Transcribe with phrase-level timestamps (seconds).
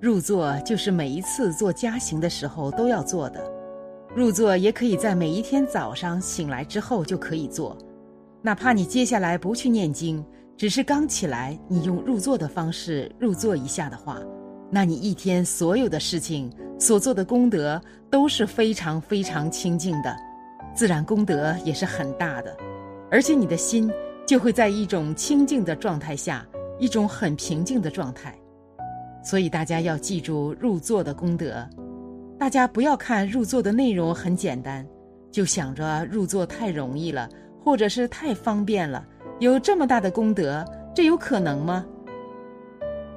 [0.00, 3.52] 入座就是每一次做家行的时候都要做的。
[4.16, 7.76] 入座也可以在每一天早上醒来之后就可以做，
[8.40, 10.24] 哪怕你接下来不去念经，
[10.56, 14.18] 只是刚起来，你用入座的方式入座一下的话，
[14.70, 17.78] 那你一天所有的事情所做的功德
[18.10, 20.16] 都是非常非常清净的，
[20.74, 22.56] 自然功德也是很大的，
[23.10, 23.92] 而且你的心
[24.26, 26.44] 就会在一种清净的状态下。
[26.78, 28.34] 一种很平静的状态，
[29.22, 31.66] 所以大家要记住入座的功德。
[32.38, 34.86] 大家不要看入座的内容很简单，
[35.30, 37.28] 就想着入座太容易了，
[37.62, 39.06] 或者是太方便了，
[39.38, 40.64] 有这么大的功德，
[40.94, 41.84] 这有可能吗？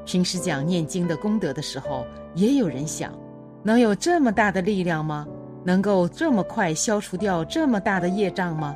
[0.06, 3.18] 平时讲念经的功德的时候，也有人想，
[3.64, 5.26] 能有这么大的力量吗？
[5.64, 8.76] 能够这么快消除掉这么大的业障吗？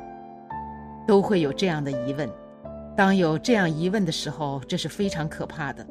[1.06, 2.26] 都会有这样的疑问。
[2.96, 5.86] 当有这样疑问的时候，这是非常可怕的，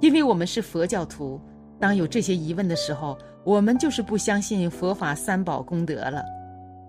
[0.00, 1.40] 因为我们是佛教徒。
[1.78, 6.22] 当有这些疑问的时候，我们就是不相信佛法三宝功德了。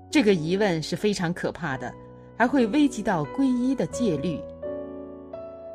[0.10, 1.94] 这个疑问是非常可怕的，
[2.38, 4.38] 还会危及到皈依的戒律。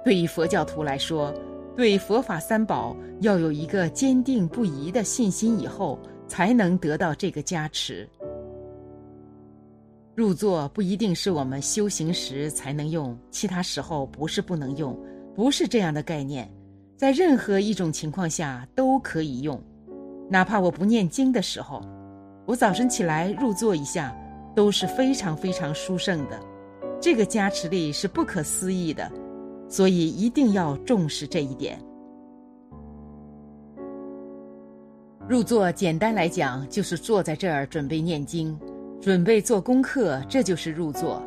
[0.05, 1.33] 对于佛教徒来说，
[1.74, 8.06] 对佛法三宝要有一个坚定不移的信心，以后才能得到这个加持。
[10.14, 14.98] 入座不一定是我们修行时才能用，其他时候不是不能用，
[15.34, 16.50] 不是这样的概念，
[16.97, 19.61] 在任何一种情况下都可以用，
[20.30, 21.83] 哪怕我不念经的时候，
[22.47, 24.16] 我早晨起来入座一下
[24.55, 26.41] 都是非常非常殊胜的，
[26.98, 29.12] 这个加持力是不可思议的，
[29.69, 31.78] 所以一定要重视这一点。
[35.28, 38.58] 入座简单来讲就是坐在这儿准备念经。
[38.98, 41.22] 准备做功课，这就是入座。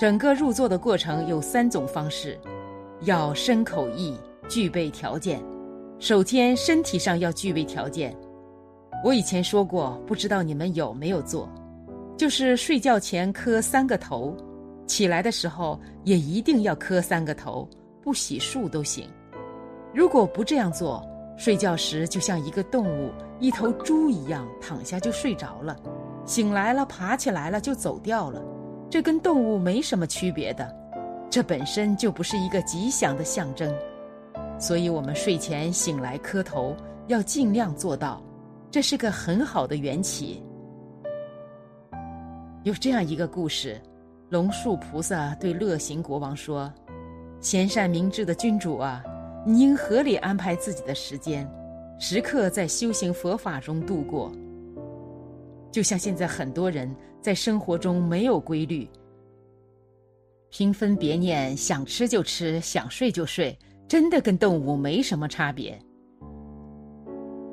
[0.00, 2.40] 整个入座的过程有三种方式，
[3.02, 4.16] 要身口意
[4.48, 5.42] 具备条件。
[5.98, 8.14] 首先，身体上要具备条件。
[9.02, 11.48] 我以前说过，不知道你们有没有做，
[12.16, 14.36] 就是睡觉前磕三个头，
[14.86, 17.68] 起来的时候也一定要磕三个头，
[18.02, 19.08] 不洗漱都行。
[19.92, 21.06] 如果不这样做，
[21.36, 23.10] 睡觉时就像一个动物，
[23.40, 25.76] 一头猪一样躺下就睡着了。
[26.24, 28.42] 醒来了，爬起来了就走掉了，
[28.88, 30.74] 这跟动物没什么区别的，
[31.28, 33.70] 这本身就不是一个吉祥的象征，
[34.64, 36.74] 所以我们睡前醒来磕头
[37.06, 38.22] 要尽量做到，
[38.70, 40.42] 这是个很好的缘起。
[42.62, 43.78] 有这样一个故事，
[44.30, 46.72] 龙树菩萨对乐行国王说
[47.42, 49.04] ：“贤善明智的君主啊，
[49.44, 51.46] 你应合理安排自己的时间，
[51.98, 54.32] 时刻在修行佛法中度过。”
[55.70, 58.88] 就像现在很多人在生活中没有规律，
[60.48, 63.54] 平分别念，想吃就吃，想睡就睡，
[63.94, 65.80] 真的跟动物没什么差别。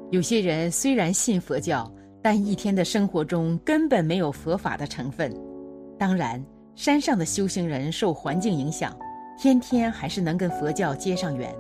[0.10, 1.88] 有些人虽然信佛教，
[2.20, 5.32] 但一天的生活中根本没有佛法的成分。
[6.00, 6.44] 当然，
[6.74, 8.98] 山上的修行人受环境影响，
[9.38, 11.54] 天天还是能跟佛教接上缘。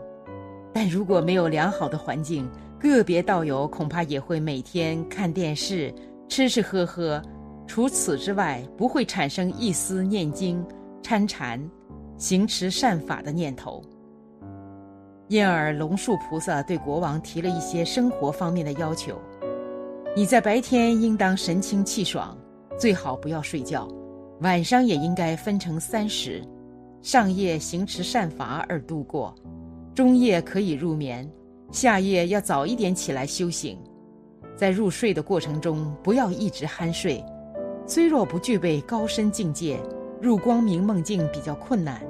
[0.73, 2.49] 但如果没有良好的环境，
[2.79, 5.93] 个别道友恐怕也会每天看电视。
[6.27, 7.21] 吃吃喝喝，
[7.67, 10.65] 除此之外，不会产生一丝念经、
[11.03, 11.61] 参禅、
[12.17, 13.79] 行持善法的念头。
[15.31, 19.17] 因而，龙树菩萨对国王提了一些生活方面的要求：
[20.13, 22.37] 你在白天应当神清气爽，
[22.77, 23.87] 最好不要睡觉；
[24.41, 26.43] 晚上也应该分成三时，
[27.01, 29.33] 上夜行持善法而度过，
[29.95, 31.25] 中夜可以入眠，
[31.71, 33.79] 下夜要早一点起来修行。
[34.53, 37.23] 在入睡的过程中，不要一直酣睡。
[37.87, 39.79] 虽若不具备高深境界，
[40.21, 42.01] 入光明梦境比较困难，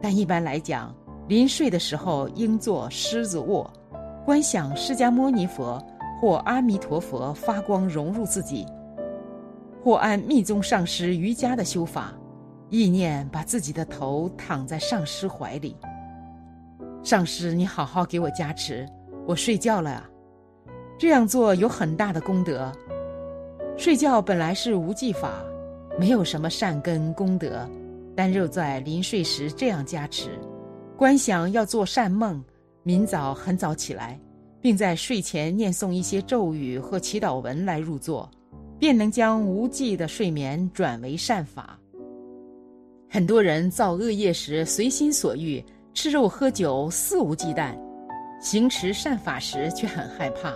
[0.00, 0.94] 但一般来讲，
[1.28, 3.70] 临睡的时候应做狮子卧，
[4.24, 5.84] 观想释迦牟尼佛
[6.20, 8.66] 或阿弥陀佛发光融入自己，
[9.82, 12.12] 或按密宗上师瑜伽的修法，
[12.70, 15.76] 意念把自己的头躺在上师怀里。
[17.02, 18.86] 上师，你好好给我加持，
[19.26, 20.08] 我睡觉了啊。
[20.98, 22.70] 这样做有很大的功德。
[23.76, 25.30] 睡觉本来是无记法，
[25.98, 27.68] 没有什么善根功德，
[28.14, 30.38] 但又在临睡时这样加持，
[31.02, 32.40] 观想要做善梦，
[32.84, 34.16] 明早很早起来，
[34.60, 38.30] 并在睡前念诵一些咒语或祈祷文来入座，
[38.78, 41.76] 便能将无记的睡眠转为善法。
[43.10, 45.60] 很多人造恶业时随心所欲，
[45.92, 47.76] 吃肉喝酒肆无忌惮，
[48.40, 50.54] 行持善法时却很害怕。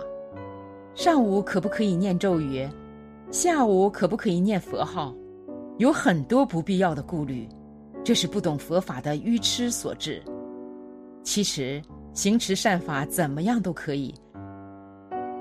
[0.95, 2.65] 上午可不可以念咒语？
[3.31, 5.13] 下午可不可以念佛号？
[5.77, 7.45] 有很多不必要的顾虑，
[8.01, 10.23] 这是不懂佛法的愚痴所致。
[11.27, 11.81] 其实
[12.13, 14.15] 行持善法怎么样都可以，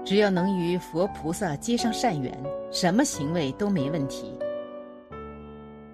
[0.04, 2.36] 只要能与佛菩萨结上善缘，
[2.72, 4.36] 什么行为都没问题。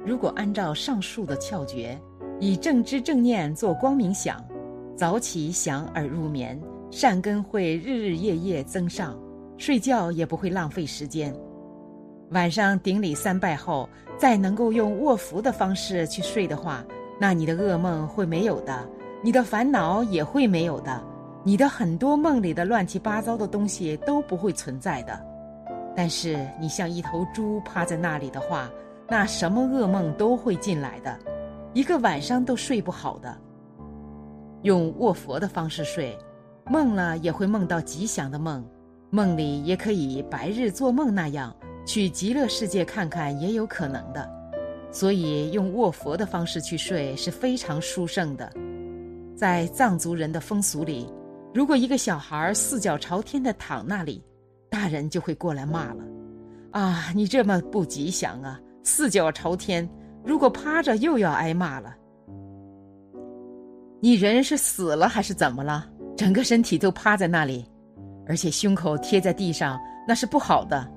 [0.02, 2.00] 如果按照上述的窍诀，
[2.40, 4.42] 以正知正念做光明想，
[4.96, 6.58] 早起想而入眠，
[6.90, 9.14] 善根会日日夜夜增上，
[9.58, 11.36] 睡觉也不会浪费时间。
[12.30, 13.86] 晚上顶礼三拜后，
[14.16, 16.82] 再能够用卧伏的方式去睡的话，
[17.20, 18.88] 那你的噩梦会没有的，
[19.24, 21.00] 你的烦恼也会没有的，
[21.44, 25.16] 你的很多梦里的乱七八糟的东西都不会存在的。
[25.94, 28.68] 但是你像一头猪趴在那里的话，
[29.08, 31.16] 那什么噩梦都会进来的，
[31.72, 33.38] 一个晚上都睡不好的。
[34.62, 36.18] 用卧佛的方式睡，
[36.66, 38.64] 梦了也会梦到吉祥的梦，
[39.10, 41.54] 梦里也可以白日做梦那样
[41.86, 44.28] 去极乐世界看看，也有可能的。
[44.90, 48.52] 所以用卧佛的方式去睡是非常殊胜的。
[49.42, 51.04] 在藏族人的风俗里，
[51.52, 54.22] 如果一个小孩四脚朝天的躺那里，
[54.70, 56.04] 大人就会过来骂了
[56.70, 59.90] ：“啊，你这么不吉祥啊！”四脚朝天，
[60.24, 61.92] 如果趴着又要挨骂了。
[63.98, 65.90] 你人是死了还是怎么了？
[66.16, 67.68] 整个身体都趴在那里，
[68.28, 70.88] 而且胸口贴在地上，那是不好的。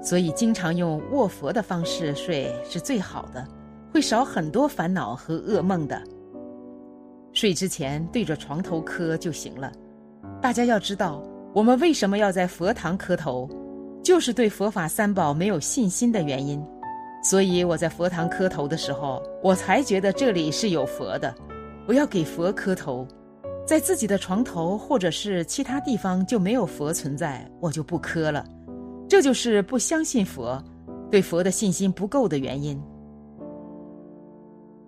[0.00, 3.46] 所以经常用卧佛的方式睡是最好的，
[3.92, 6.02] 会少很多烦恼和噩梦的。
[7.34, 9.70] 睡之前对着床头磕就行了。
[10.40, 11.22] 大家要知道，
[11.52, 13.50] 我们为什么要在佛堂磕头，
[14.02, 16.64] 就是对佛法三宝没有信心的原因。
[17.22, 21.34] 所以我在佛堂磕头的时候，我才觉得这里是有佛的，
[21.88, 23.06] 我要给佛磕头。
[23.66, 28.44] 在自己的床头或者是其他地方就没有佛存在，我就不磕了。
[29.08, 30.62] 这就是不相信佛，
[31.10, 32.78] 对佛的信心不够的原因。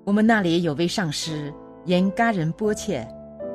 [0.05, 1.53] 我们那里有位上师
[1.87, 3.07] 言嘎仁波切，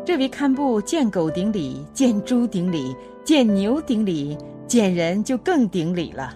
[0.06, 2.96] 这位堪布见狗顶礼，见猪顶礼，
[3.26, 6.34] 见牛顶礼，见人就更顶礼了。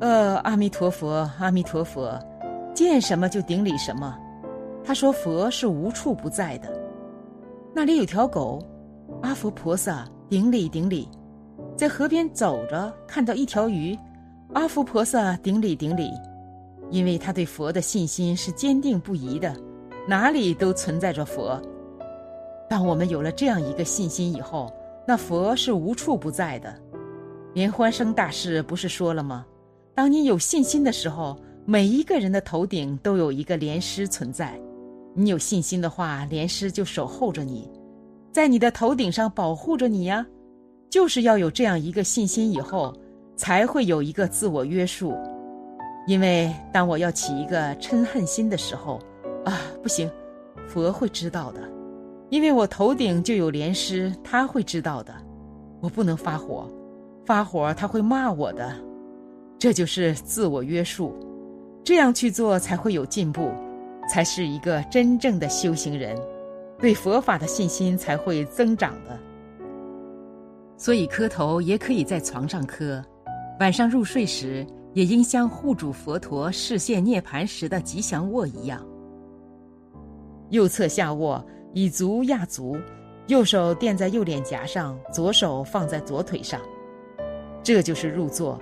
[0.00, 2.18] 呃，阿弥陀佛，阿弥陀佛，
[2.74, 4.18] 见什么就顶礼什么。
[4.82, 6.68] 他说佛是无处不在的。
[7.74, 8.60] 那里有条狗，
[9.22, 11.08] 阿佛菩萨顶礼顶礼。
[11.76, 13.96] 在河边走着，看到一条鱼，
[14.54, 16.10] 阿佛菩萨顶礼顶礼。
[16.90, 19.54] 因为他对佛的信心是坚定不移的，
[20.06, 21.60] 哪里都存在着佛。
[22.68, 24.72] 当我们有了这样一个信心以后，
[25.06, 26.74] 那佛是无处不在的。
[27.54, 29.44] 莲欢生大师不是说了吗？
[29.94, 34.58] 当你有信心的时候，每一个人的头顶都有一个莲师存在。
[35.14, 37.70] 你有信心的话，莲师就守候着你，
[38.32, 40.26] 在你的头顶上保护着你呀。
[40.88, 42.94] 就是要有这样一个信心，以后
[43.36, 45.14] 才会有一个自我约束。
[46.06, 48.98] 因为当我要起一个嗔恨心的时候，
[49.44, 50.10] 啊，不行，
[50.68, 51.60] 佛会知道的，
[52.30, 55.14] 因为我头顶就有莲师，他会知道的。
[55.80, 56.70] 我不能发火，
[57.26, 58.72] 发火他会骂我的。
[59.58, 61.12] 这就是自我约束，
[61.84, 63.50] 这样去做才会有进步，
[64.08, 66.16] 才是一个真正的修行人，
[66.78, 69.18] 对佛法的信心才会增长的。
[70.76, 73.04] 所以磕头也可以在床上磕，
[73.60, 78.84] 晚上入睡时也应像护主佛陀视线涅盘时的吉祥卧一样。
[80.52, 82.76] 右侧下卧，以足压足，
[83.26, 86.60] 右手垫在右脸颊上，左手放在左腿上，
[87.62, 88.60] 这就是入座。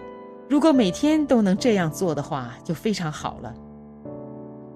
[0.48, 3.52] 如果每天都能这样做的话，就非常好了。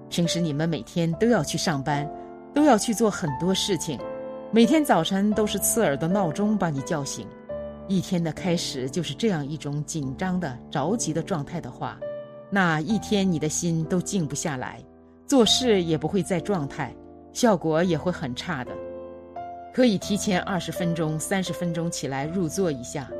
[0.09, 2.05] 平时你们每天都要去上班，
[2.53, 3.97] 都要去做很多事情，
[4.51, 7.25] 每天早晨都是刺耳的闹钟把你叫醒，
[7.87, 11.97] 一天的开始就是这样一种紧张的、着急的状态的话，
[12.49, 14.83] 那一天你的心都静不下来，
[15.27, 16.95] 做事也不会在状态，
[17.35, 18.71] 效果也会很差的。
[19.73, 23.11] 可以提前二十分钟、三十分钟起来入座一下，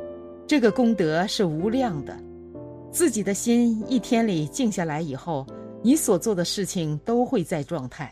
[0.46, 2.18] 这个功德是无量的。
[2.90, 5.46] 自己的心一天里静下来以后，
[5.82, 8.10] 你所做的事情都会在状态。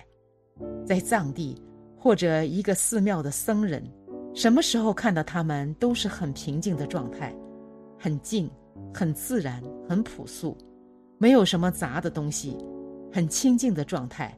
[0.85, 1.59] 在藏地
[1.97, 3.83] 或者一个寺庙的僧人，
[4.35, 7.35] 什么时候看到他们都是很平静的状态，
[7.99, 8.51] 很静，
[8.93, 10.55] 很自然，很朴素，
[11.17, 12.59] 没有什么杂的东西，
[13.11, 14.37] 很清静的状态。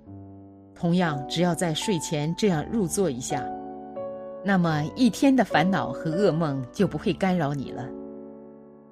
[0.78, 3.42] 同样，只要在睡前这样入坐一下，
[4.44, 7.88] 那么一天的烦恼和噩梦就不会干扰你了。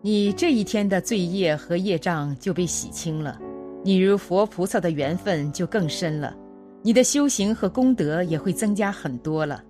[0.01, 3.39] 你这一天的罪业和业障就被洗清了，
[3.83, 6.35] 你与佛菩萨的缘分就更深了，
[6.83, 9.63] 你的修行和功德也会增加很多了。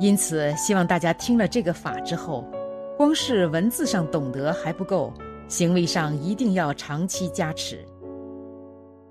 [0.00, 2.44] 因此，希望大家听了这个法之后，
[2.96, 5.12] 光是文字上懂得还不够，
[5.48, 7.84] 行为上一定要长期加持。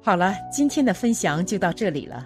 [0.08, 2.26] 好了，今天的分享就到这里了。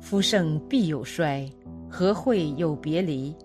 [0.00, 1.46] 夫盛必有衰，
[1.90, 3.36] 和会有别离？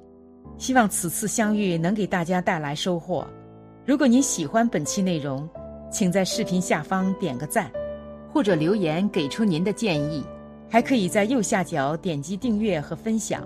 [0.58, 3.28] 希望此次相遇能给大家带来收获。
[3.86, 5.50] 如果您喜欢本期内容，
[5.92, 7.70] 请在视频下方点个赞，
[8.32, 10.24] 或者留言给出您的建议。
[10.70, 13.46] 还可以在右下角点击订阅和分享。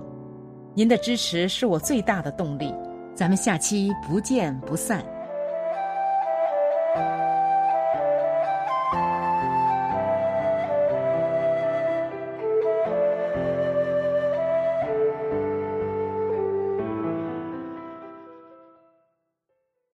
[0.75, 2.71] 您的支持是我最大的动力。
[3.15, 5.03] 咱们下期不见不散。